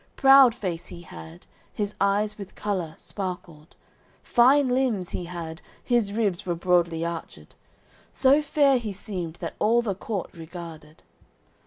[0.15, 3.75] Proud face he had, his eyes with colour, sparkled;
[4.23, 7.53] Fine limbs he had, his ribs were broadly arched
[8.11, 11.03] So fair he seemed that all the court regarded.